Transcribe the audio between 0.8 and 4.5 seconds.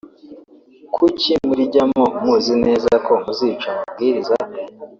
kuki murijyamo muzi neza ko muzica amabwiriza